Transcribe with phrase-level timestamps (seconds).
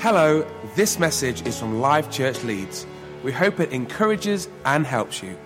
[0.00, 2.86] Hello, this message is from Live Church Leeds.
[3.24, 5.36] We hope it encourages and helps you.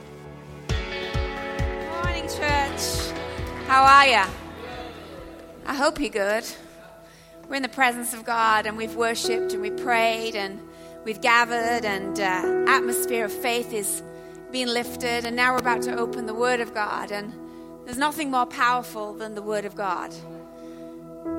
[1.89, 3.13] Morning, church.
[3.67, 4.31] How are you?
[5.65, 6.45] I hope you're good.
[7.49, 10.61] We're in the presence of God and we've worshipped and we've prayed and
[11.07, 14.03] we've gathered and uh, atmosphere of faith is
[14.51, 17.33] being lifted and now we're about to open the Word of God and
[17.87, 20.15] there's nothing more powerful than the Word of God.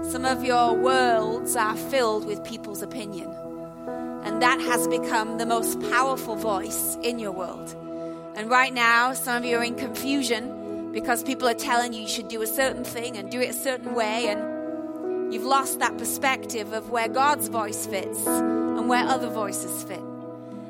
[0.10, 3.34] Some of your worlds are filled with people's opinion
[4.24, 7.76] and that has become the most powerful voice in your world.
[8.36, 12.08] And right now, some of you are in confusion because people are telling you you
[12.08, 14.54] should do a certain thing and do it a certain way and
[15.34, 20.04] You've lost that perspective of where God's voice fits and where other voices fit.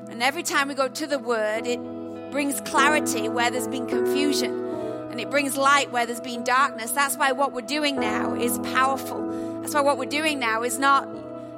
[0.10, 1.82] And every time we go to the Word, it
[2.32, 4.54] brings clarity where there's been confusion
[5.14, 6.90] and it brings light where there's been darkness.
[6.90, 9.62] That's why what we're doing now is powerful.
[9.62, 11.08] That's why what we're doing now is not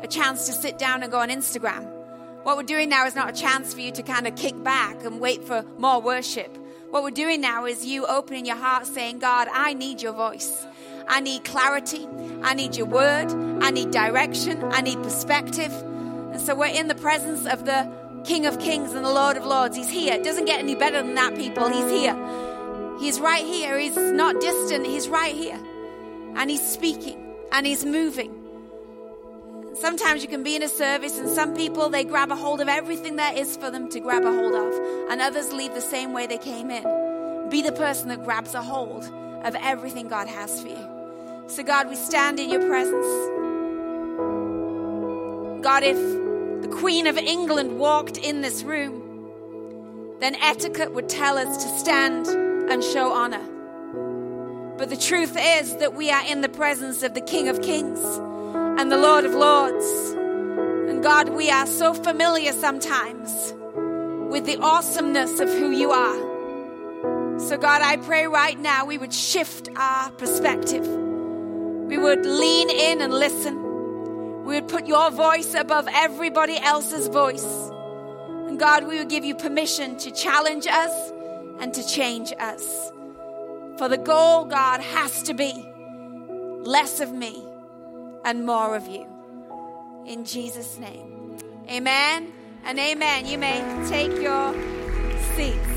[0.03, 1.85] a chance to sit down and go on Instagram.
[2.43, 5.05] What we're doing now is not a chance for you to kind of kick back
[5.05, 6.53] and wait for more worship.
[6.89, 10.67] What we're doing now is you opening your heart saying, God, I need your voice.
[11.07, 12.05] I need clarity.
[12.43, 13.31] I need your word.
[13.63, 14.61] I need direction.
[14.65, 15.71] I need perspective.
[15.71, 17.89] And so we're in the presence of the
[18.25, 19.77] King of Kings and the Lord of Lords.
[19.77, 20.15] He's here.
[20.15, 21.69] It doesn't get any better than that, people.
[21.69, 22.44] He's here.
[22.99, 23.77] He's right here.
[23.77, 24.85] He's not distant.
[24.85, 25.59] He's right here.
[26.35, 28.33] And he's speaking and he's moving.
[29.75, 32.69] Sometimes you can be in a service and some people they grab a hold of
[32.69, 36.13] everything there is for them to grab a hold of and others leave the same
[36.13, 37.49] way they came in.
[37.49, 39.03] Be the person that grabs a hold
[39.43, 40.89] of everything God has for you.
[41.47, 43.05] So, God, we stand in your presence.
[45.63, 45.97] God, if
[46.61, 49.01] the Queen of England walked in this room,
[50.19, 52.25] then etiquette would tell us to stand
[52.69, 53.43] and show honor.
[54.77, 57.99] But the truth is that we are in the presence of the King of Kings
[58.79, 59.85] and the Lord of Lords.
[60.89, 63.53] And God, we are so familiar sometimes
[64.31, 67.39] with the awesomeness of who you are.
[67.39, 70.85] So, God, I pray right now we would shift our perspective
[71.87, 74.43] we would lean in and listen.
[74.43, 77.45] We would put your voice above everybody else's voice.
[78.47, 81.11] And God, we would give you permission to challenge us
[81.59, 82.91] and to change us.
[83.77, 85.53] For the goal, God, has to be
[86.61, 87.43] less of me
[88.23, 89.05] and more of you.
[90.05, 91.37] In Jesus' name.
[91.69, 92.31] Amen
[92.63, 93.25] and amen.
[93.25, 94.53] You may take your
[95.35, 95.75] seats.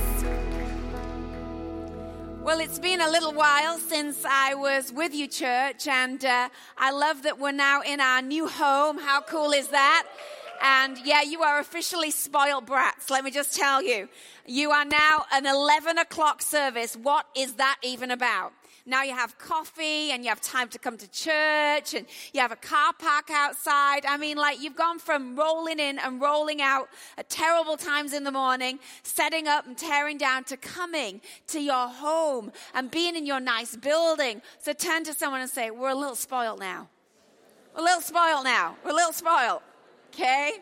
[2.40, 6.92] Well, it's been a little while since I was with you, church, and uh, I
[6.92, 8.96] love that we're now in our new home.
[8.96, 10.06] How cool is that?
[10.62, 13.10] And yeah, you are officially spoiled brats.
[13.10, 14.08] Let me just tell you.
[14.46, 16.96] You are now an 11 o'clock service.
[16.96, 18.52] What is that even about?
[18.88, 22.52] Now you have coffee and you have time to come to church and you have
[22.52, 24.06] a car park outside.
[24.06, 26.88] I mean, like you've gone from rolling in and rolling out
[27.18, 31.86] at terrible times in the morning, setting up and tearing down to coming to your
[31.86, 34.40] home and being in your nice building.
[34.58, 36.88] So turn to someone and say, we're a little spoiled now.
[37.74, 38.76] We're a little spoiled now.
[38.82, 39.60] We're a little spoiled.
[40.12, 40.52] Okay?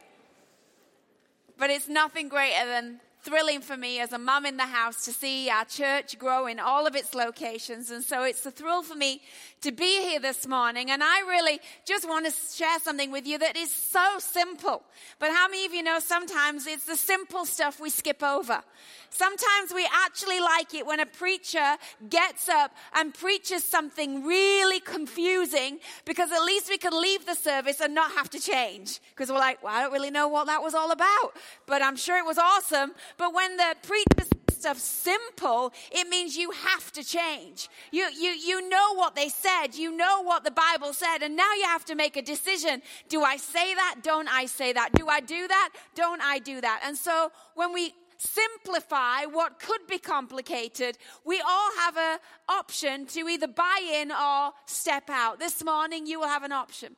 [1.58, 5.12] But it's nothing greater than thrilling for me as a mum in the house to
[5.12, 7.90] see our church grow in all of its locations.
[7.90, 9.20] And so it's a thrill for me
[9.62, 10.90] to be here this morning.
[10.90, 14.82] And I really just want to share something with you that is so simple.
[15.18, 18.62] But how many of you know sometimes it's the simple stuff we skip over?
[19.10, 21.76] Sometimes we actually like it when a preacher
[22.08, 27.80] gets up and preaches something really confusing because at least we can leave the service
[27.80, 29.00] and not have to change.
[29.10, 31.32] Because we're like, well, I don't really know what that was all about,
[31.66, 32.92] but I'm sure it was awesome.
[33.16, 37.68] But when the preacher stuff simple, it means you have to change.
[37.90, 41.52] You, you, you know what they said, you know what the Bible said, and now
[41.54, 42.82] you have to make a decision.
[43.08, 43.96] Do I say that?
[44.02, 44.90] Don't I say that?
[44.94, 45.70] Do I do that?
[45.94, 46.80] Don't I do that?
[46.84, 52.18] And so when we simplify what could be complicated, we all have an
[52.48, 55.38] option to either buy in or step out.
[55.38, 56.96] This morning, you will have an option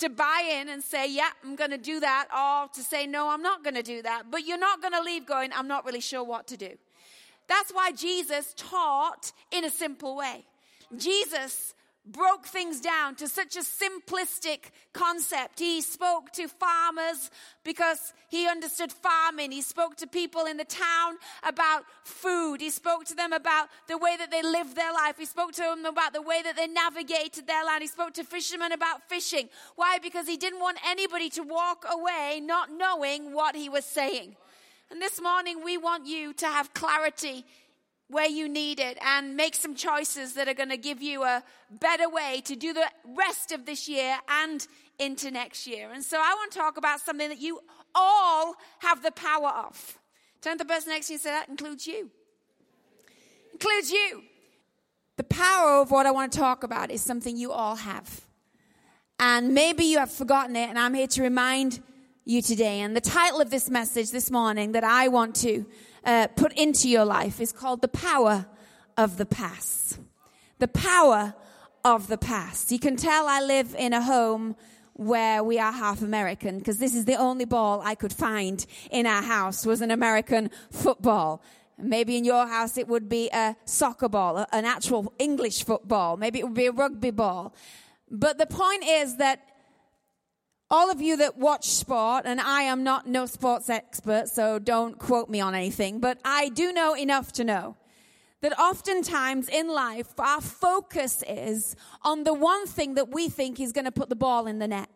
[0.00, 3.28] to buy in and say, Yeah, I'm going to do that, or to say, No,
[3.28, 4.24] I'm not going to do that.
[4.30, 6.76] But you're not going to leave going, I'm not really sure what to do.
[7.50, 10.44] That's why Jesus taught in a simple way.
[10.96, 11.74] Jesus
[12.06, 15.58] broke things down to such a simplistic concept.
[15.58, 17.28] He spoke to farmers
[17.64, 19.50] because he understood farming.
[19.50, 22.60] He spoke to people in the town about food.
[22.60, 25.16] He spoke to them about the way that they lived their life.
[25.18, 27.82] He spoke to them about the way that they navigated their land.
[27.82, 29.48] He spoke to fishermen about fishing.
[29.74, 29.98] Why?
[29.98, 34.36] Because he didn't want anybody to walk away not knowing what he was saying.
[34.90, 37.44] And this morning, we want you to have clarity
[38.08, 41.44] where you need it and make some choices that are going to give you a
[41.70, 44.66] better way to do the rest of this year and
[44.98, 45.90] into next year.
[45.92, 47.60] And so I want to talk about something that you
[47.94, 49.98] all have the power of.
[50.40, 52.10] Turn to the person next to you and say, That includes you.
[53.52, 54.22] Includes you.
[55.16, 58.22] The power of what I want to talk about is something you all have.
[59.20, 61.80] And maybe you have forgotten it, and I'm here to remind
[62.24, 62.80] you today.
[62.80, 65.64] And the title of this message this morning that I want to
[66.04, 68.46] uh, put into your life is called The Power
[68.96, 69.98] of the Past.
[70.58, 71.34] The Power
[71.84, 72.70] of the Past.
[72.70, 74.54] You can tell I live in a home
[74.92, 79.06] where we are half American because this is the only ball I could find in
[79.06, 81.42] our house was an American football.
[81.78, 86.18] Maybe in your house it would be a soccer ball, an actual English football.
[86.18, 87.54] Maybe it would be a rugby ball.
[88.10, 89.49] But the point is that
[90.70, 94.98] all of you that watch sport, and I am not no sports expert, so don't
[94.98, 97.76] quote me on anything, but I do know enough to know
[98.40, 103.72] that oftentimes in life, our focus is on the one thing that we think is
[103.72, 104.88] going to put the ball in the net.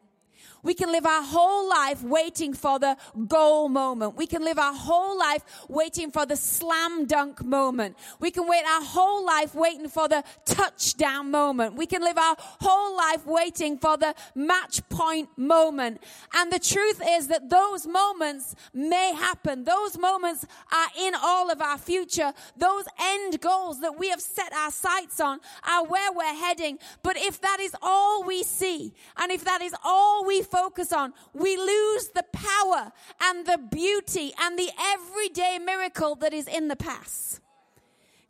[0.65, 2.97] We can live our whole life waiting for the
[3.29, 4.17] goal moment.
[4.17, 7.97] We can live our whole life waiting for the slam dunk moment.
[8.19, 11.77] We can wait our whole life waiting for the touchdown moment.
[11.77, 16.03] We can live our whole life waiting for the match point moment.
[16.35, 19.65] And the truth is that those moments may happen.
[19.65, 22.33] Those moments are in all of our future.
[22.57, 26.79] Those end goals that we have set our sights on are where we're heading.
[27.03, 31.13] But if that is all we see, and if that is all we focus on,
[31.33, 36.77] we lose the power and the beauty and the everyday miracle that is in the
[36.77, 37.41] past.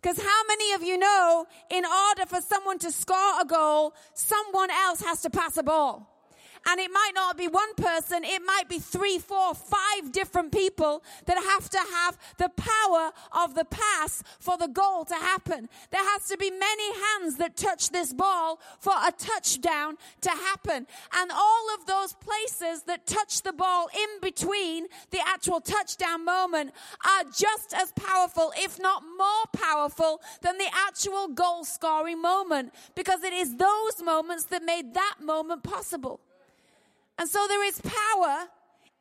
[0.00, 4.70] Because how many of you know in order for someone to score a goal, someone
[4.70, 6.13] else has to pass a ball?
[6.66, 11.02] And it might not be one person, it might be three, four, five different people
[11.26, 15.68] that have to have the power of the pass for the goal to happen.
[15.90, 20.86] There has to be many hands that touch this ball for a touchdown to happen.
[21.14, 26.72] And all of those places that touch the ball in between the actual touchdown moment
[27.04, 33.22] are just as powerful, if not more powerful, than the actual goal scoring moment because
[33.22, 36.20] it is those moments that made that moment possible.
[37.18, 38.48] And so there is power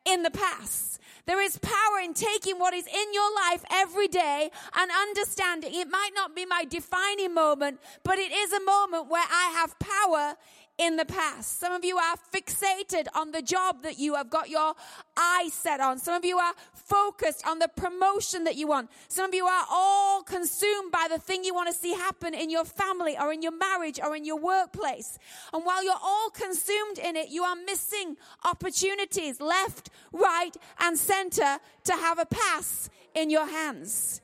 [0.04, 1.00] in the past.
[1.26, 5.88] There is power in taking what is in your life every day and understanding it
[5.88, 10.34] might not be my defining moment, but it is a moment where I have power
[10.76, 11.60] in the past.
[11.60, 14.74] Some of you are fixated on the job that you have got your
[15.16, 15.98] eyes set on.
[15.98, 18.90] Some of you are focused on the promotion that you want.
[19.08, 22.50] Some of you are all consumed by the thing you want to see happen in
[22.50, 25.18] your family or in your marriage or in your workplace.
[25.52, 31.58] And while you're all consumed in it, you are missing opportunities left, right, and center
[31.84, 34.20] to have a pass in your hands.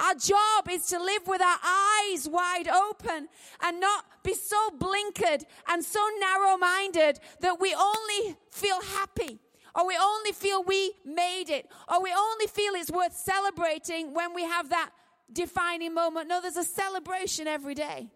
[0.00, 3.28] Our job is to live with our eyes wide open
[3.62, 9.38] and not be so blinkered and so narrow minded that we only feel happy
[9.74, 14.34] or we only feel we made it or we only feel it's worth celebrating when
[14.34, 14.90] we have that
[15.32, 16.28] defining moment.
[16.28, 18.10] No, there's a celebration every day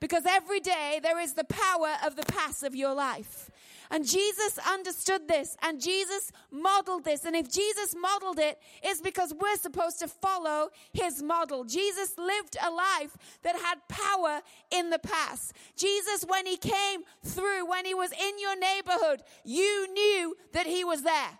[0.00, 3.50] because every day there is the power of the pass of your life.
[3.90, 7.24] And Jesus understood this and Jesus modeled this.
[7.24, 11.64] And if Jesus modeled it, it's because we're supposed to follow his model.
[11.64, 14.40] Jesus lived a life that had power
[14.70, 15.52] in the past.
[15.76, 20.84] Jesus, when he came through, when he was in your neighborhood, you knew that he
[20.84, 21.38] was there.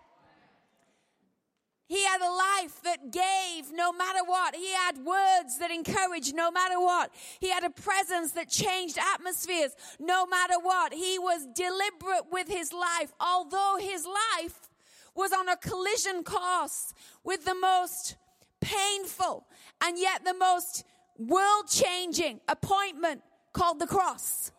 [1.87, 4.55] He had a life that gave no matter what.
[4.55, 7.11] He had words that encouraged no matter what.
[7.39, 10.93] He had a presence that changed atmospheres no matter what.
[10.93, 14.69] He was deliberate with his life, although his life
[15.15, 18.17] was on a collision course with the most
[18.59, 19.45] painful
[19.81, 20.83] and yet the most
[21.17, 23.21] world changing appointment
[23.53, 24.51] called the cross.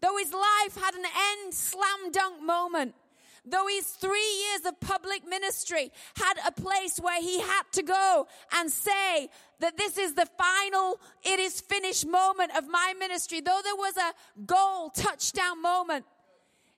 [0.00, 2.94] Though his life had an end slam dunk moment,
[3.44, 8.26] though his three years of public ministry had a place where he had to go
[8.54, 9.28] and say
[9.60, 13.96] that this is the final, it is finished moment of my ministry, though there was
[13.96, 16.04] a goal touchdown moment,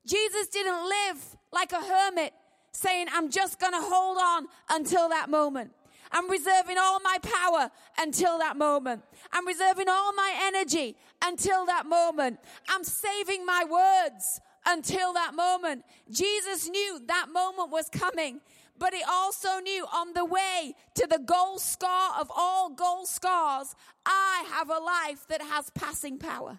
[0.07, 2.33] Jesus didn't live like a hermit
[2.73, 5.73] saying, I'm just going to hold on until that moment.
[6.13, 9.03] I'm reserving all my power until that moment.
[9.33, 12.39] I'm reserving all my energy until that moment.
[12.69, 15.85] I'm saving my words until that moment.
[16.11, 18.41] Jesus knew that moment was coming,
[18.79, 23.75] but he also knew on the way to the gold scar of all gold scars,
[24.05, 26.59] I have a life that has passing power.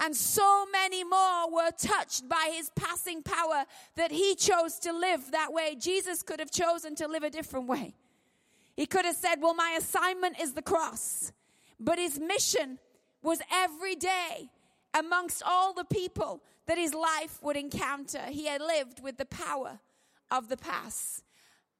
[0.00, 3.64] And so many more were touched by his passing power
[3.96, 5.74] that he chose to live that way.
[5.74, 7.94] Jesus could have chosen to live a different way.
[8.76, 11.32] He could have said, Well, my assignment is the cross.
[11.80, 12.78] But his mission
[13.22, 14.50] was every day
[14.94, 18.20] amongst all the people that his life would encounter.
[18.28, 19.80] He had lived with the power
[20.30, 21.24] of the past.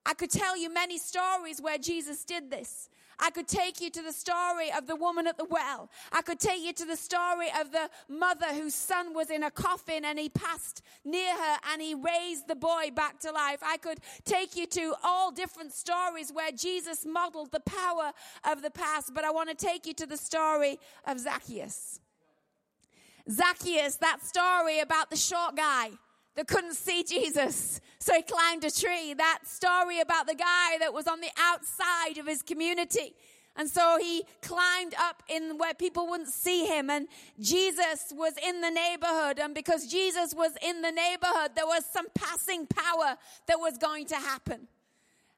[0.04, 2.88] I could tell you many stories where Jesus did this.
[3.20, 5.90] I could take you to the story of the woman at the well.
[6.12, 9.50] I could take you to the story of the mother whose son was in a
[9.50, 13.58] coffin and he passed near her and he raised the boy back to life.
[13.62, 18.12] I could take you to all different stories where Jesus modeled the power
[18.50, 22.00] of the past, but I want to take you to the story of Zacchaeus.
[23.30, 25.90] Zacchaeus, that story about the short guy
[26.36, 27.80] that couldn't see Jesus.
[27.98, 29.12] So he climbed a tree.
[29.14, 33.14] That story about the guy that was on the outside of his community.
[33.56, 37.08] And so he climbed up in where people wouldn't see him and
[37.40, 39.40] Jesus was in the neighborhood.
[39.40, 43.16] And because Jesus was in the neighborhood, there was some passing power
[43.48, 44.68] that was going to happen.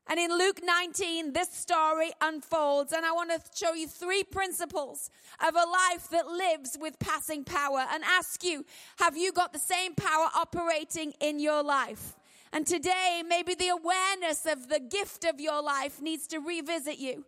[0.09, 5.11] And in Luke 19, this story unfolds, and I want to show you three principles
[5.47, 8.65] of a life that lives with passing power and ask you,
[8.99, 12.17] have you got the same power operating in your life?
[12.53, 17.25] And today, maybe the awareness of the gift of your life needs to revisit you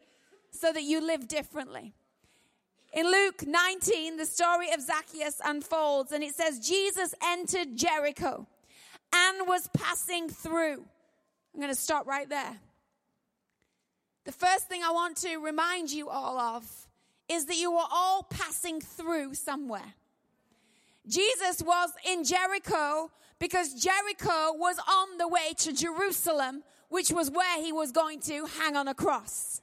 [0.51, 1.95] so that you live differently.
[2.93, 8.47] In Luke 19, the story of Zacchaeus unfolds, and it says, Jesus entered Jericho
[9.15, 10.85] and was passing through.
[11.55, 12.59] I'm going to stop right there.
[14.25, 16.65] The first thing I want to remind you all of
[17.29, 19.95] is that you are all passing through somewhere.
[21.07, 27.63] Jesus was in Jericho because Jericho was on the way to Jerusalem, which was where
[27.63, 29.61] he was going to hang on a cross.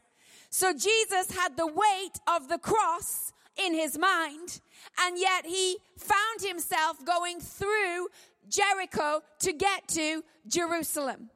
[0.49, 4.61] So Jesus had the weight of the cross in his mind,
[4.99, 8.07] and yet he found himself going through
[8.49, 11.29] Jericho to get to Jerusalem.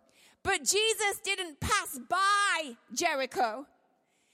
[0.44, 3.66] But Jesus didn't pass by Jericho.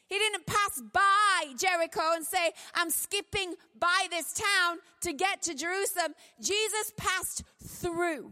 [0.07, 5.53] He didn't pass by Jericho and say, I'm skipping by this town to get to
[5.53, 6.15] Jerusalem.
[6.41, 8.31] Jesus passed through.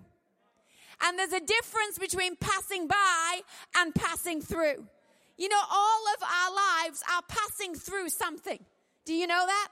[1.04, 3.42] And there's a difference between passing by
[3.76, 4.88] and passing through.
[5.38, 8.60] You know, all of our lives are passing through something.
[9.06, 9.68] Do you know that?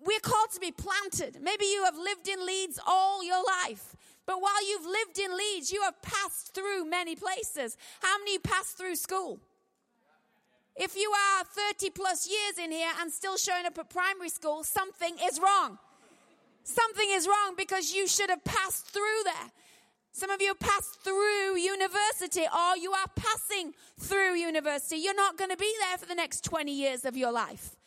[0.00, 1.38] We're called to be planted.
[1.42, 3.94] Maybe you have lived in Leeds all your life.
[4.28, 7.78] But while you've lived in Leeds, you have passed through many places.
[8.00, 9.40] How many passed through school?
[10.76, 14.64] If you are 30 plus years in here and still showing up at primary school,
[14.64, 15.78] something is wrong.
[16.62, 19.50] Something is wrong because you should have passed through there.
[20.12, 24.96] Some of you passed through university or you are passing through university.
[24.96, 27.77] You're not going to be there for the next 20 years of your life.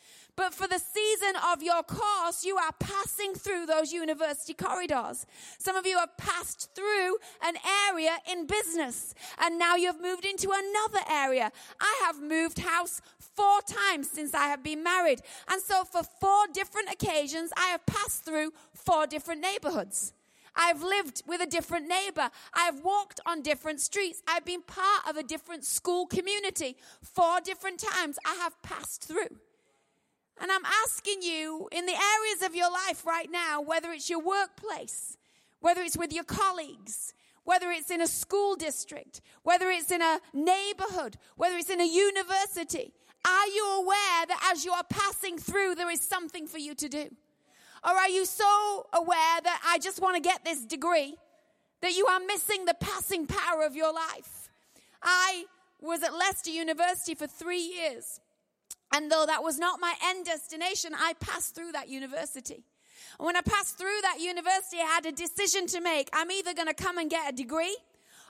[0.42, 5.28] But for the season of your course, you are passing through those university corridors.
[5.60, 7.58] Some of you have passed through an
[7.88, 11.52] area in business and now you've moved into another area.
[11.80, 15.22] I have moved house four times since I have been married.
[15.48, 20.12] And so for four different occasions, I have passed through four different neighborhoods.
[20.56, 22.32] I've lived with a different neighbor.
[22.52, 24.24] I've walked on different streets.
[24.28, 26.78] I've been part of a different school community.
[27.04, 29.38] Four different times I have passed through.
[30.42, 34.22] And I'm asking you in the areas of your life right now, whether it's your
[34.22, 35.16] workplace,
[35.60, 40.20] whether it's with your colleagues, whether it's in a school district, whether it's in a
[40.34, 42.92] neighborhood, whether it's in a university,
[43.24, 46.90] are you aware that as you are passing through, there is something for you to
[46.90, 47.10] do?
[47.84, 51.16] Or are you so aware that I just want to get this degree
[51.82, 54.50] that you are missing the passing power of your life?
[55.04, 55.46] I
[55.80, 58.20] was at Leicester University for three years.
[58.94, 62.64] And though that was not my end destination, I passed through that university.
[63.20, 66.10] And when I passed through that university, I had a decision to make.
[66.14, 67.78] I'm either going to come and get a degree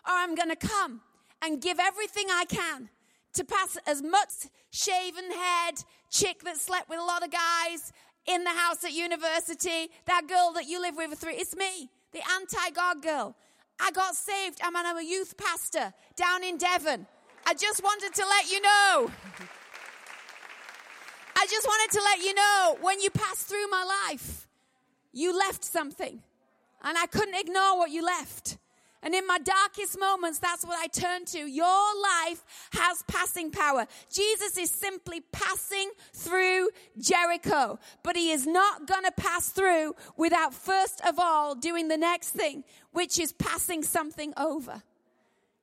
[0.06, 1.02] or I'm going to come
[1.42, 2.90] and give everything I can
[3.34, 4.30] to pass as much
[4.72, 7.94] shaven head chick that slept with a lot of guys
[8.28, 11.36] in the house at university, that girl that you live with for three.
[11.36, 13.36] It's me, the anti-God girl.
[13.80, 14.60] I got saved.
[14.64, 17.08] I'm, I'm a youth pastor down in Devon.
[17.48, 19.12] I just wanted to let you know.
[21.36, 24.48] I just wanted to let you know when you passed through my life,
[25.12, 26.22] you left something.
[26.84, 28.58] And I couldn't ignore what you left.
[29.04, 31.40] And in my darkest moments, that's what I turn to.
[31.40, 33.88] Your life has passing power.
[34.12, 36.70] Jesus is simply passing through
[37.00, 41.98] Jericho, but he is not going to pass through without first of all doing the
[41.98, 44.84] next thing, which is passing something over.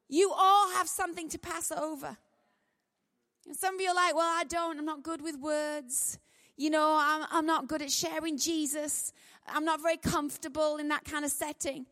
[0.08, 2.16] You all have something to pass over.
[3.46, 4.78] And some of you are like, well, I don't.
[4.78, 6.18] I'm not good with words.
[6.56, 9.12] You know, I'm, I'm not good at sharing Jesus.
[9.46, 11.86] I'm not very comfortable in that kind of setting.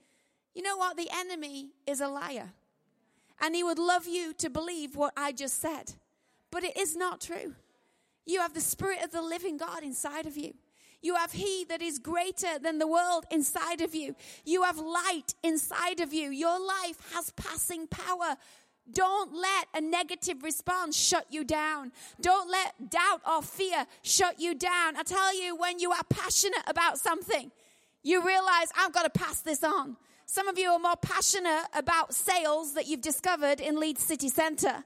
[0.55, 0.97] You know what?
[0.97, 2.53] The enemy is a liar.
[3.41, 5.95] And he would love you to believe what I just said.
[6.50, 7.55] But it is not true.
[8.25, 10.55] You have the Spirit of the living God inside of you.
[11.03, 14.17] You have He that is greater than the world inside of you.
[14.45, 16.31] You have light inside of you.
[16.31, 18.37] Your life has passing power.
[18.93, 21.93] Don't let a negative response shut you down.
[22.21, 24.97] Don't let doubt or fear shut you down.
[24.97, 27.50] I tell you, when you are passionate about something,
[28.02, 29.97] you realize, I've got to pass this on.
[30.26, 34.85] Some of you are more passionate about sales that you've discovered in Leeds City Centre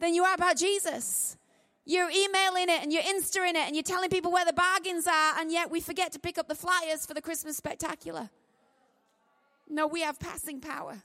[0.00, 1.36] than you are about Jesus.
[1.86, 5.38] You're emailing it and you're instaing it and you're telling people where the bargains are,
[5.38, 8.30] and yet we forget to pick up the flyers for the Christmas spectacular.
[9.68, 11.02] No, we have passing power.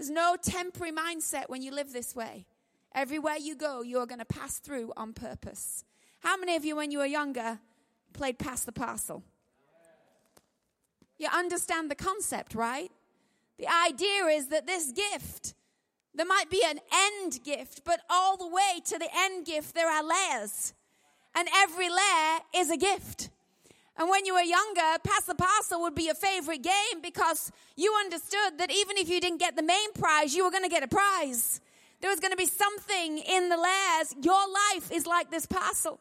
[0.00, 2.46] There's no temporary mindset when you live this way.
[2.94, 5.84] Everywhere you go, you're going to pass through on purpose.
[6.20, 7.58] How many of you, when you were younger,
[8.14, 9.22] played pass the parcel?
[11.18, 12.90] You understand the concept, right?
[13.58, 15.52] The idea is that this gift,
[16.14, 19.90] there might be an end gift, but all the way to the end gift, there
[19.90, 20.72] are layers.
[21.34, 23.28] And every layer is a gift.
[24.00, 27.94] And when you were younger, Pass the Parcel would be your favorite game because you
[28.00, 30.82] understood that even if you didn't get the main prize, you were going to get
[30.82, 31.60] a prize.
[32.00, 34.14] There was going to be something in the layers.
[34.22, 34.40] Your
[34.72, 36.00] life is like this parcel.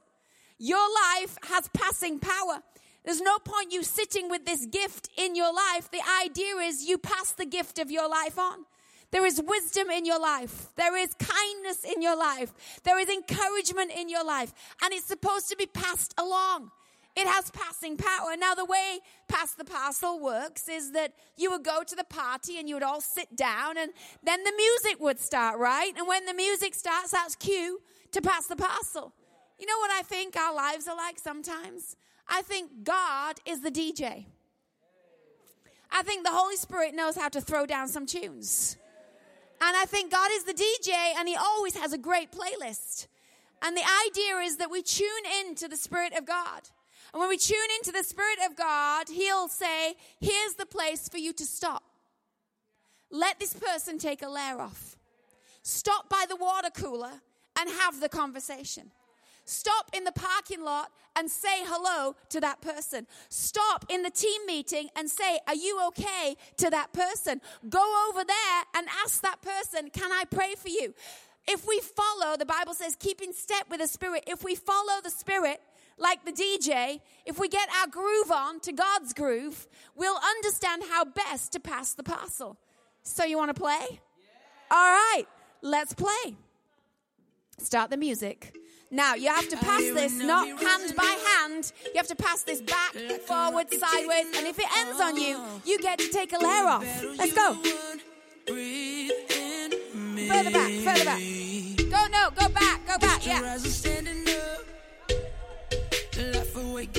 [0.57, 2.63] Your life has passing power.
[3.03, 5.91] There's no point you sitting with this gift in your life.
[5.91, 8.59] The idea is you pass the gift of your life on.
[9.11, 10.67] There is wisdom in your life.
[10.77, 12.53] There is kindness in your life.
[12.83, 14.53] There is encouragement in your life.
[14.81, 16.71] And it's supposed to be passed along.
[17.15, 18.35] It has passing power.
[18.37, 22.57] Now, the way Pass the Parcel works is that you would go to the party
[22.59, 23.91] and you would all sit down and
[24.23, 25.91] then the music would start, right?
[25.97, 29.13] And when the music starts, that's cue to pass the parcel.
[29.59, 31.95] You know what I think our lives are like sometimes?
[32.27, 34.25] I think God is the DJ.
[35.91, 38.77] I think the Holy Spirit knows how to throw down some tunes.
[39.61, 43.07] And I think God is the DJ and He always has a great playlist.
[43.61, 45.07] And the idea is that we tune
[45.41, 46.69] in to the Spirit of God.
[47.13, 51.17] And when we tune into the Spirit of God, He'll say, Here's the place for
[51.17, 51.83] you to stop.
[53.11, 54.97] Let this person take a layer off.
[55.63, 57.11] Stop by the water cooler
[57.59, 58.91] and have the conversation.
[59.45, 63.07] Stop in the parking lot and say hello to that person.
[63.29, 67.41] Stop in the team meeting and say, Are you okay to that person?
[67.67, 70.93] Go over there and ask that person, Can I pray for you?
[71.47, 74.25] If we follow, the Bible says, keep in step with the Spirit.
[74.27, 75.59] If we follow the Spirit,
[75.99, 81.05] like the DJ, if we get our groove on to God's groove, we'll understand how
[81.05, 82.57] best to pass the parcel.
[83.03, 83.85] So, you want to play?
[83.89, 83.97] Yeah.
[84.71, 85.25] All right,
[85.61, 86.35] let's play.
[87.57, 88.55] Start the music.
[88.91, 91.71] Now, you have to pass this not hand by hand.
[91.85, 92.93] You have to pass this back,
[93.27, 97.03] forward, sideways, and if it ends on you, you get to take a layer off.
[97.17, 97.53] Let's go.
[100.27, 101.21] Further back, further back.
[101.89, 103.57] Go, no, go back, go back, yeah.
[106.79, 106.95] Back,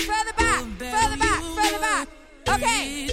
[0.00, 2.08] further back, further back, further back.
[2.48, 3.06] Okay.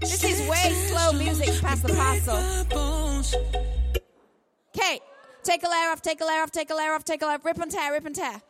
[0.00, 2.36] This is way slow music pass the parcel.
[4.76, 5.00] Okay,
[5.42, 7.36] take a layer off, take a layer off, take a layer off, take a layer
[7.36, 8.42] off, rip and tear, rip and tear.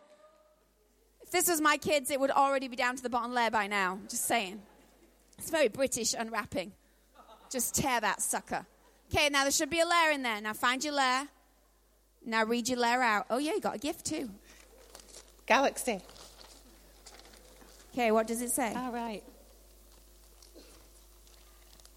[1.22, 3.68] If this was my kids, it would already be down to the bottom layer by
[3.68, 4.00] now.
[4.08, 4.60] Just saying.
[5.38, 6.72] It's very British unwrapping.
[7.48, 8.66] Just tear that sucker.
[9.14, 10.40] Okay, now there should be a layer in there.
[10.40, 11.28] Now find your layer.
[12.26, 13.26] Now read your layer out.
[13.30, 14.28] Oh, yeah, you got a gift too.
[15.46, 16.00] Galaxy.
[17.92, 18.74] Okay, what does it say?
[18.74, 19.22] All right.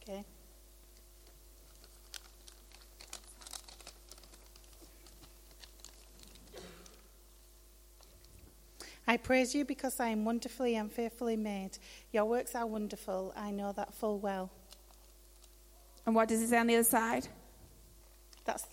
[0.04, 0.24] Okay.
[9.08, 11.80] I praise you because I am wonderfully and fearfully made.
[12.14, 13.34] Your works are wonderful.
[13.36, 14.52] I know that full well.
[16.06, 17.28] And what does it say on the other side?
[18.46, 18.66] That's,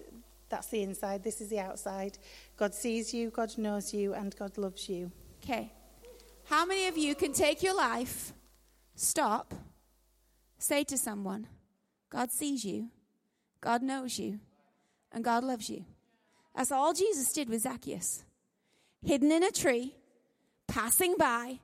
[0.48, 1.22] that's the inside.
[1.22, 2.18] This is the outside.
[2.56, 5.10] God sees you, God knows you, and God loves you.
[5.42, 5.72] Okay.
[6.44, 8.32] How many of you can take your life,
[8.94, 9.52] stop,
[10.58, 11.48] say to someone,
[12.08, 12.90] God sees you,
[13.60, 14.38] God knows you,
[15.12, 15.84] and God loves you?
[16.54, 18.24] That's all Jesus did with Zacchaeus.
[19.04, 19.96] Hidden in a tree,
[20.68, 21.58] passing by,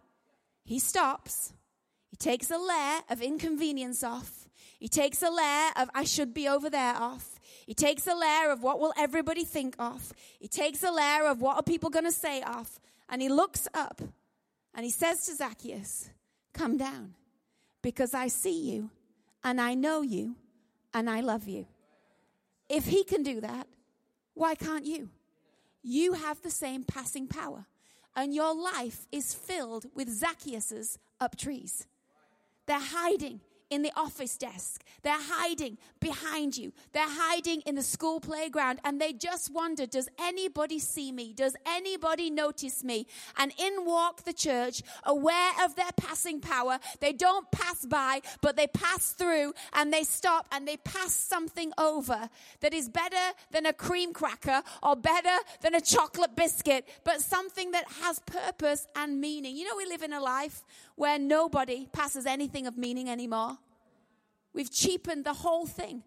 [0.65, 1.53] he stops.
[2.11, 4.42] He takes a layer of inconvenience off.
[4.79, 7.41] He takes a layer of I should be over there off.
[7.67, 10.13] He takes a layer of what will everybody think off.
[10.39, 12.81] He takes a layer of what are people going to say off.
[13.09, 14.01] And he looks up
[14.75, 16.11] and he says to Zacchaeus,
[16.53, 17.15] Come down
[17.81, 18.91] because I see you
[19.45, 20.37] and I know you
[20.93, 21.67] and I love you.
[22.69, 23.67] If he can do that,
[24.35, 25.11] why can't you?
[25.83, 27.67] You have the same passing power
[28.15, 31.87] and your life is filled with Zacchaeus's up trees.
[32.67, 33.41] They're hiding
[33.73, 34.85] in the office desk.
[35.03, 36.75] They're hiding behind you.
[36.93, 41.33] They're hiding in the school playground and they just wonder, does anybody see me?
[41.33, 43.07] Does anybody notice me?
[43.39, 46.79] And in walk the church, aware of their passing power.
[47.01, 51.73] They don't pass by, but they pass through and they stop and they pass something
[51.79, 52.29] over
[52.61, 57.71] that is better than a cream cracker or better than a chocolate biscuit, but something
[57.71, 59.57] that has purpose and meaning.
[59.57, 60.63] You know, we live in a life
[61.03, 63.59] where nobody passes anything of meaning anymore.
[64.53, 66.05] We've cheapened the whole thing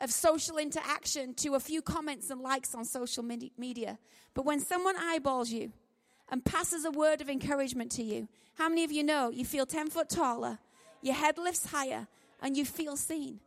[0.00, 3.98] of social interaction to a few comments and likes on social media.
[4.32, 5.72] But when someone eyeballs you
[6.30, 9.66] and passes a word of encouragement to you, how many of you know you feel
[9.66, 10.58] 10 foot taller,
[11.02, 12.08] your head lifts higher,
[12.40, 13.40] and you feel seen?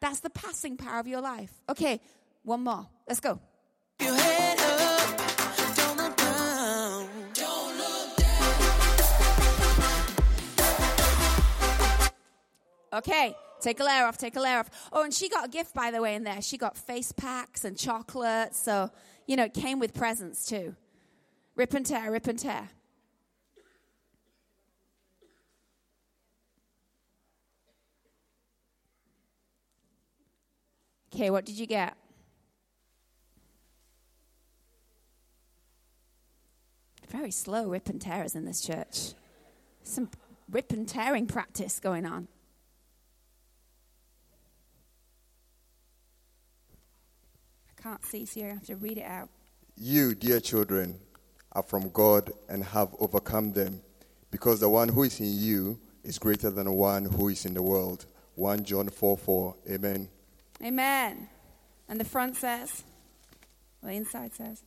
[0.00, 1.52] That's the passing power of your life.
[1.68, 2.00] Okay,
[2.44, 2.86] one more.
[3.06, 3.40] Let's go.
[12.92, 14.70] Okay, take a layer off, take a layer off.
[14.92, 16.40] Oh, and she got a gift, by the way, in there.
[16.40, 18.58] She got face packs and chocolates.
[18.58, 18.90] So,
[19.26, 20.76] you know, it came with presents too.
[21.56, 22.68] Rip and tear, rip and tear.
[31.14, 31.96] Okay, what did you get?
[37.08, 39.14] Very slow rip and tears in this church.
[39.82, 40.10] Some
[40.50, 42.28] rip and tearing practice going on.
[47.82, 49.28] Can't see, so you have to read it out.
[49.76, 50.98] You, dear children,
[51.52, 53.80] are from God and have overcome them,
[54.30, 57.54] because the one who is in you is greater than the one who is in
[57.54, 58.06] the world.
[58.34, 59.54] 1 John 4 4.
[59.70, 60.08] Amen.
[60.62, 61.28] Amen.
[61.88, 62.82] And the front says,
[63.82, 64.62] well, the inside says,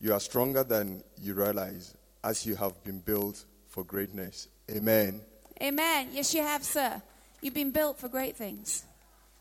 [0.00, 4.48] You are stronger than you realize, as you have been built for greatness.
[4.70, 5.20] Amen.
[5.62, 6.08] Amen.
[6.12, 7.00] Yes, you have, sir.
[7.40, 8.84] You've been built for great things.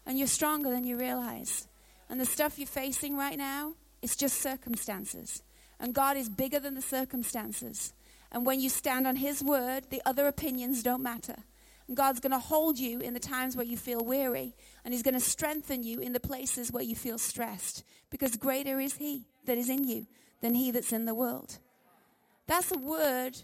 [0.05, 1.67] And you're stronger than you realize.
[2.09, 5.43] And the stuff you're facing right now, it's just circumstances.
[5.79, 7.93] And God is bigger than the circumstances.
[8.31, 11.35] And when you stand on His word, the other opinions don't matter.
[11.87, 14.55] And God's going to hold you in the times where you feel weary.
[14.83, 17.83] And He's going to strengthen you in the places where you feel stressed.
[18.09, 20.07] Because greater is He that is in you
[20.41, 21.59] than He that's in the world.
[22.47, 23.43] That's a word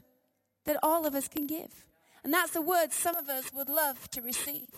[0.65, 1.85] that all of us can give.
[2.23, 4.69] And that's a word some of us would love to receive.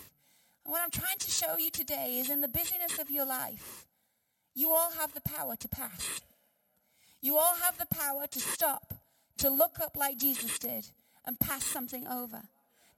[0.68, 3.86] What I'm trying to show you today is in the busyness of your life,
[4.54, 6.20] you all have the power to pass.
[7.22, 8.92] You all have the power to stop,
[9.38, 10.86] to look up like Jesus did
[11.24, 12.42] and pass something over.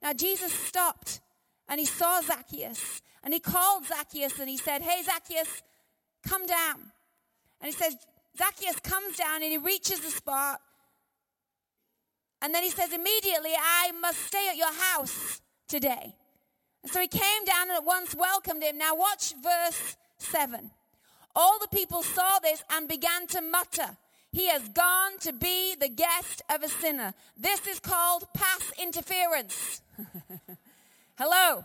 [0.02, 1.20] Now, Jesus stopped
[1.68, 5.62] and he saw Zacchaeus and he called Zacchaeus and he said, Hey, Zacchaeus,
[6.26, 6.90] come down.
[7.60, 7.94] And he says,
[8.36, 10.60] Zacchaeus comes down and he reaches the spot.
[12.42, 16.16] And then he says, Immediately, I must stay at your house today.
[16.82, 18.78] And so he came down and at once welcomed him.
[18.78, 20.70] Now watch verse 7.
[21.34, 23.96] All the people saw this and began to mutter,
[24.32, 27.14] He has gone to be the guest of a sinner.
[27.36, 29.82] This is called pass interference.
[31.18, 31.64] Hello.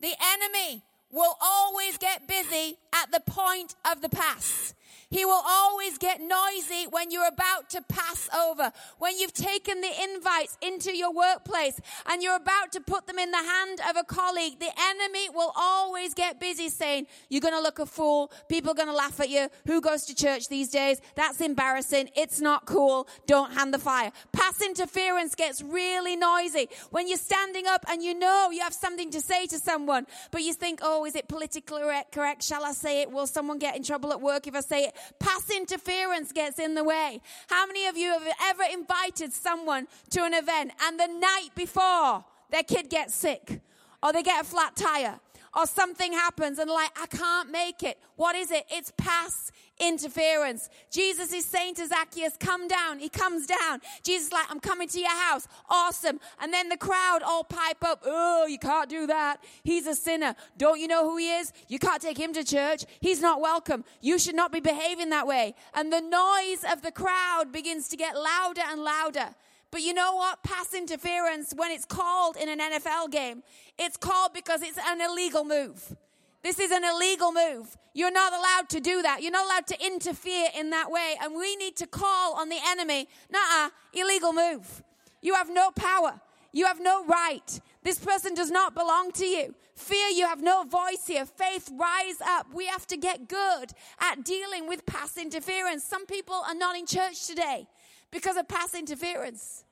[0.00, 4.74] The enemy will always get busy at the point of the pass.
[5.10, 8.72] He will always get noisy when you're about to pass over.
[8.98, 13.30] When you've taken the invites into your workplace and you're about to put them in
[13.30, 17.60] the hand of a colleague, the enemy will always get busy saying, you're going to
[17.60, 18.30] look a fool.
[18.48, 19.48] People are going to laugh at you.
[19.66, 21.00] Who goes to church these days?
[21.14, 22.10] That's embarrassing.
[22.16, 23.08] It's not cool.
[23.26, 24.12] Don't hand the fire.
[24.32, 26.68] Pass interference gets really noisy.
[26.90, 30.42] When you're standing up and you know you have something to say to someone, but
[30.42, 32.44] you think, oh, is it politically correct?
[32.44, 33.10] Shall I say it?
[33.10, 34.94] Will someone get in trouble at work if I say it?
[35.18, 37.20] Pass interference gets in the way.
[37.48, 42.24] How many of you have ever invited someone to an event and the night before
[42.50, 43.60] their kid gets sick
[44.02, 45.20] or they get a flat tire
[45.56, 47.98] or something happens and like, I can't make it.
[48.16, 48.64] What is it?
[48.70, 50.68] It's pass interference.
[50.90, 52.98] Jesus is saying to Zacchaeus, come down.
[52.98, 53.80] He comes down.
[54.02, 55.46] Jesus like, I'm coming to your house.
[55.68, 56.20] Awesome.
[56.40, 58.02] And then the crowd all pipe up.
[58.04, 59.42] Oh, you can't do that.
[59.62, 60.34] He's a sinner.
[60.56, 61.52] Don't you know who he is?
[61.68, 62.84] You can't take him to church.
[63.00, 63.84] He's not welcome.
[64.00, 65.54] You should not be behaving that way.
[65.74, 69.34] And the noise of the crowd begins to get louder and louder.
[69.70, 70.42] But you know what?
[70.42, 73.42] Pass interference, when it's called in an NFL game,
[73.78, 75.96] it's called because it's an illegal move.
[76.42, 77.76] This is an illegal move.
[77.92, 79.22] You're not allowed to do that.
[79.22, 81.16] You're not allowed to interfere in that way.
[81.20, 84.82] And we need to call on the enemy, nah, illegal move.
[85.20, 86.20] You have no power.
[86.52, 87.60] You have no right.
[87.82, 89.54] This person does not belong to you.
[89.74, 91.26] Fear, you have no voice here.
[91.26, 92.46] Faith, rise up.
[92.54, 95.84] We have to get good at dealing with pass interference.
[95.84, 97.66] Some people are not in church today
[98.10, 99.64] because of pass interference.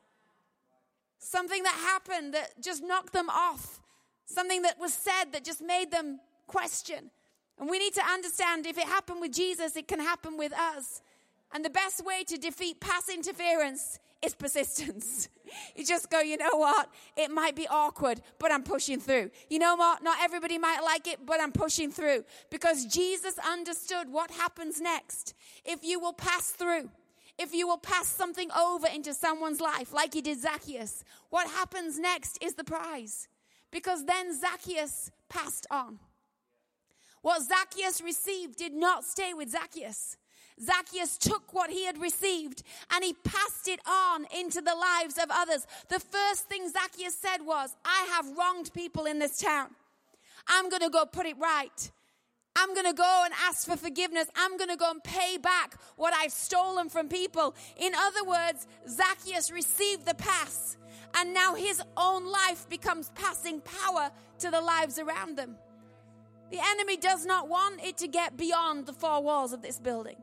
[1.18, 3.81] something that happened that just knocked them off,
[4.27, 7.11] something that was said that just made them question.
[7.59, 11.03] And we need to understand if it happened with Jesus, it can happen with us.
[11.53, 15.29] And the best way to defeat pass interference is persistence.
[15.77, 16.88] You just go, you know what?
[17.16, 19.31] It might be awkward, but I'm pushing through.
[19.49, 20.03] You know what?
[20.03, 22.25] Not everybody might like it, but I'm pushing through.
[22.51, 25.35] Because Jesus understood what happens next.
[25.64, 26.90] If you will pass through,
[27.38, 31.99] if you will pass something over into someone's life, like he did Zacchaeus, what happens
[31.99, 33.29] next is the prize.
[33.70, 35.99] Because then Zacchaeus passed on.
[37.22, 40.16] What Zacchaeus received did not stay with Zacchaeus.
[40.62, 42.62] Zacchaeus took what he had received
[42.94, 45.66] and he passed it on into the lives of others.
[45.88, 49.70] The first thing Zacchaeus said was, I have wronged people in this town.
[50.49, 51.90] I'm going to go put it right.
[52.57, 54.29] I'm going to go and ask for forgiveness.
[54.35, 57.55] I'm going to go and pay back what I've stolen from people.
[57.77, 60.79] In other words, Zacchaeus received the pass
[61.14, 65.57] and now his own life becomes passing power to the lives around them.
[66.51, 70.16] The enemy does not want it to get beyond the four walls of this building.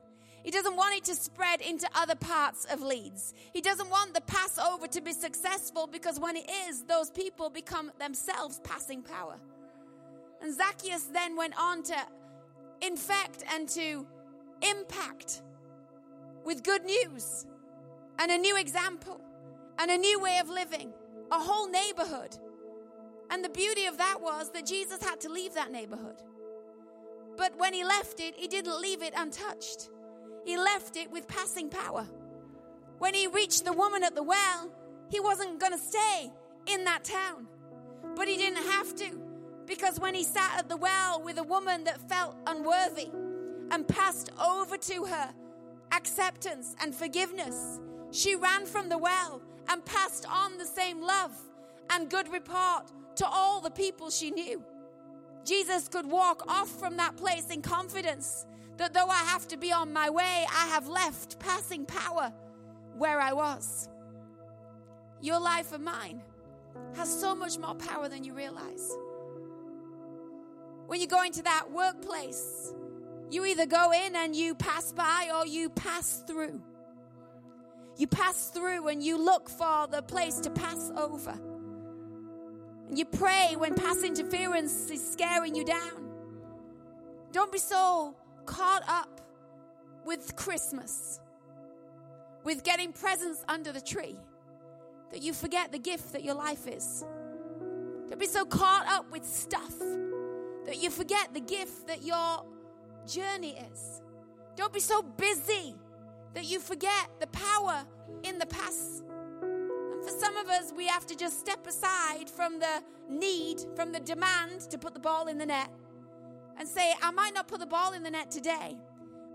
[0.44, 3.34] He doesn't want it to spread into other parts of Leeds.
[3.54, 7.92] He doesn't want the Passover to be successful because when it is, those people become
[8.00, 9.38] themselves passing power.
[10.42, 11.96] And Zacchaeus then went on to
[12.82, 14.06] infect and to
[14.62, 15.42] impact
[16.44, 17.46] with good news
[18.20, 19.22] and a new example
[19.80, 20.94] and a new way of living,
[21.32, 22.38] a whole neighborhood.
[23.30, 26.22] And the beauty of that was that Jesus had to leave that neighborhood.
[27.36, 29.90] But when he left it, he didn't leave it untouched
[30.44, 32.08] he left it with passing power.
[33.00, 34.72] When he reached the woman at the well,
[35.10, 36.32] he wasn't going to stay
[36.68, 37.48] in that town.
[38.16, 39.22] But he didn't have to,
[39.66, 43.10] because when he sat at the well with a woman that felt unworthy
[43.72, 45.34] and passed over to her
[45.92, 47.80] acceptance and forgiveness,
[48.12, 51.32] she ran from the well and passed on the same love
[51.90, 54.64] and good report to all the people she knew.
[55.46, 58.46] Jesus could walk off from that place in confidence
[58.78, 62.34] that though I have to be on my way, I have left passing power
[62.98, 63.90] where I was.
[65.22, 66.22] Your life and mine
[66.96, 68.92] has so much more power than you realize.
[70.88, 72.74] When you go into that workplace,
[73.30, 76.62] you either go in and you pass by or you pass through.
[77.98, 81.40] You pass through and you look for the place to pass over.
[82.90, 86.12] And you pray when pass interference is scaring you down.
[87.32, 88.16] Don't be so
[88.46, 89.22] caught up
[90.06, 91.20] with Christmas,
[92.44, 94.18] with getting presents under the tree,
[95.12, 97.06] that you forget the gift that your life is.
[98.10, 99.74] Don't be so caught up with stuff
[100.66, 102.46] that you forget the gift that your
[103.08, 104.02] journey is.
[104.56, 105.76] Don't be so busy
[106.34, 107.84] that you forget the power
[108.24, 109.04] in the past.
[109.42, 113.92] And for some of us, we have to just step aside from the need, from
[113.92, 115.70] the demand to put the ball in the net
[116.58, 118.78] and say, I might not put the ball in the net today,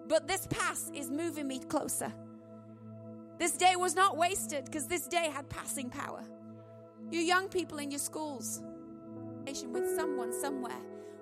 [0.06, 2.12] but this pass is moving me closer.
[3.38, 6.24] This day was not wasted because this day had passing power.
[7.10, 8.62] You young people in your schools,
[9.72, 10.72] with someone somewhere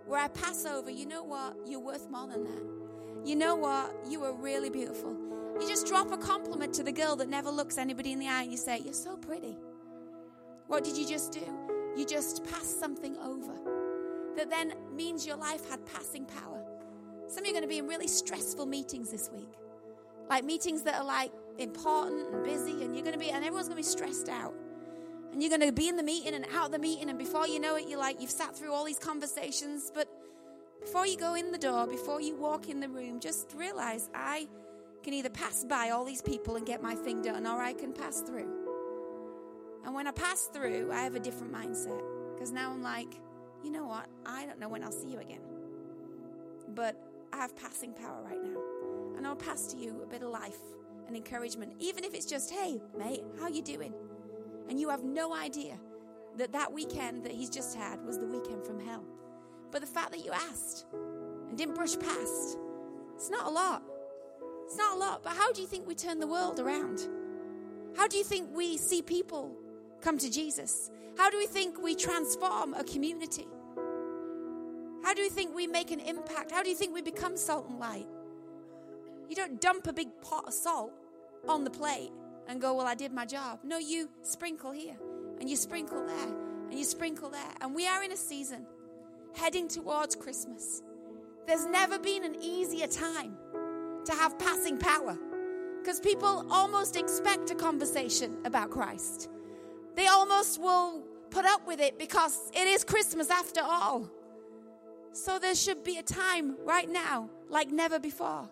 [0.07, 1.57] where I pass over, you know what?
[1.67, 3.27] You're worth more than that.
[3.27, 3.95] You know what?
[4.09, 5.17] You are really beautiful.
[5.61, 8.43] You just drop a compliment to the girl that never looks anybody in the eye
[8.43, 9.57] and you say, You're so pretty.
[10.69, 11.47] What did you just do?
[11.97, 13.55] You just passed something over
[14.37, 16.63] that then means your life had passing power.
[17.29, 19.55] Some of you are going to be in really stressful meetings this week.
[20.29, 23.69] Like meetings that are like important and busy, and you're going to be, and everyone's
[23.69, 24.55] going to be stressed out.
[25.37, 27.47] And you're going to be in the meeting and out of the meeting, and before
[27.47, 29.93] you know it, you're like, you've sat through all these conversations.
[29.95, 30.09] But
[30.81, 34.49] before you go in the door, before you walk in the room, just realize I
[35.03, 37.93] can either pass by all these people and get my thing done, or I can
[37.93, 38.51] pass through.
[39.85, 42.01] And when I pass through, I have a different mindset.
[42.33, 43.13] Because now I'm like,
[43.63, 44.07] you know what?
[44.25, 45.43] I don't know when I'll see you again.
[46.75, 46.97] But
[47.35, 48.59] I have passing power right now.
[49.19, 50.57] And I'll pass to you a bit of life
[51.07, 53.93] and encouragement, even if it's just, hey, mate, how you doing?
[54.69, 55.79] And you have no idea
[56.37, 59.05] that that weekend that he's just had was the weekend from hell.
[59.71, 62.59] But the fact that you asked and didn't brush past,
[63.15, 63.83] it's not a lot.
[64.65, 65.23] It's not a lot.
[65.23, 67.09] But how do you think we turn the world around?
[67.97, 69.57] How do you think we see people
[70.01, 70.91] come to Jesus?
[71.17, 73.47] How do we think we transform a community?
[75.03, 76.51] How do you think we make an impact?
[76.51, 78.07] How do you think we become salt and light?
[79.29, 80.93] You don't dump a big pot of salt
[81.49, 82.11] on the plate
[82.49, 83.61] and go, Well, I did my job.
[83.63, 84.97] No, you sprinkle here
[85.41, 86.29] and you sprinkle there
[86.71, 87.53] and you sprinkle there.
[87.61, 88.67] And we are in a season
[89.35, 90.83] heading towards Christmas.
[91.47, 93.37] There's never been an easier time
[94.05, 95.17] to have passing power
[95.81, 99.29] because people almost expect a conversation about Christ.
[99.95, 104.11] They almost will put up with it because it is Christmas after all.
[105.13, 108.51] So there should be a time right now, like never before,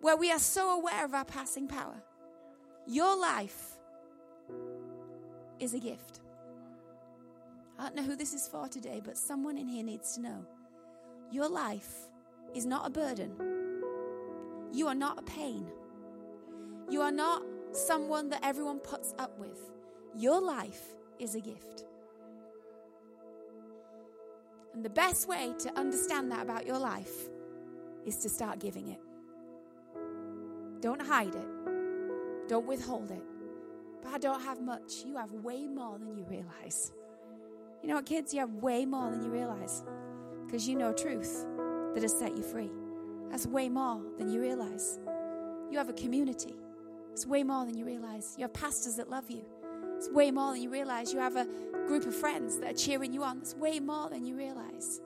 [0.00, 2.02] where we are so aware of our passing power.
[2.86, 3.72] Your life
[5.58, 6.20] is a gift.
[7.78, 10.46] I don't know who this is for today, but someone in here needs to know.
[11.32, 11.92] Your life
[12.54, 13.32] is not a burden.
[14.72, 15.66] You are not a pain.
[16.88, 19.58] You are not someone that everyone puts up with.
[20.16, 21.84] Your life is a gift.
[24.74, 27.28] And the best way to understand that about your life
[28.04, 29.00] is to start giving it.
[30.80, 31.48] Don't hide it,
[32.48, 33.22] don't withhold it.
[34.02, 35.04] But I don't have much.
[35.04, 36.92] You have way more than you realize.
[37.82, 38.32] You know what, kids?
[38.32, 39.84] You have way more than you realize
[40.46, 41.46] because you know truth
[41.94, 42.70] that has set you free.
[43.30, 44.98] That's way more than you realize.
[45.70, 46.54] You have a community.
[47.12, 48.34] It's way more than you realize.
[48.36, 49.44] You have pastors that love you.
[49.96, 51.12] It's way more than you realize.
[51.12, 51.46] You have a
[51.86, 53.38] group of friends that are cheering you on.
[53.38, 55.00] It's way more than you realize.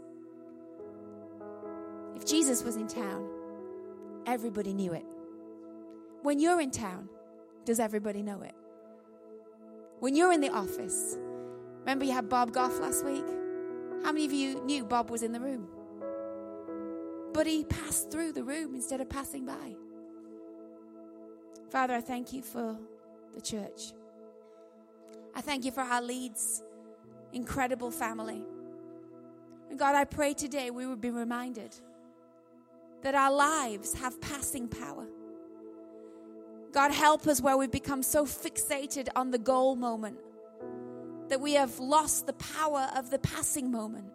[2.17, 3.29] If Jesus was in town,
[4.27, 5.05] everybody knew it.
[6.23, 7.09] When you're in town,
[7.65, 8.55] does everybody know it?
[10.01, 11.17] When you're in the office,
[11.81, 13.27] remember you had Bob Goff last week?
[14.03, 15.69] How many of you knew Bob was in the room?
[17.33, 19.77] But he passed through the room instead of passing by.
[21.71, 22.79] Father, I thank you for
[23.35, 23.93] the church.
[25.35, 26.63] I thank you for our leads,
[27.33, 28.43] incredible family.
[29.69, 31.77] And God, I pray today we would be reminded
[33.03, 35.07] that our lives have passing power.
[36.73, 40.19] God, help us where we've become so fixated on the goal moment
[41.29, 44.07] that we have lost the power of the passing moment.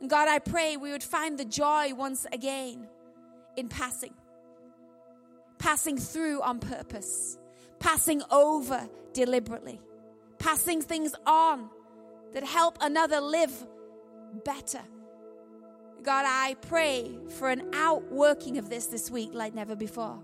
[0.00, 2.86] And God, I pray we would find the joy once again
[3.56, 4.14] in passing,
[5.58, 7.38] passing through on purpose,
[7.78, 9.80] passing over deliberately,
[10.38, 11.68] passing things on
[12.32, 13.66] that help another live
[14.44, 14.82] better.
[16.02, 20.22] God, I pray for an outworking of this this week like never before.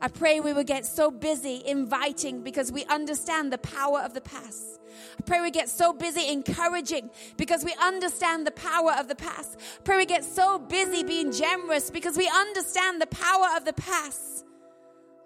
[0.00, 4.20] I pray we would get so busy inviting because we understand the power of the
[4.20, 4.80] past.
[5.18, 9.58] I pray we get so busy encouraging because we understand the power of the past.
[9.78, 13.72] I pray we get so busy being generous because we understand the power of the
[13.72, 14.44] past.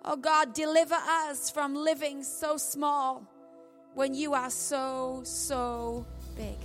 [0.05, 3.27] Oh God, deliver us from living so small
[3.95, 6.07] when you are so, so
[6.37, 6.57] big.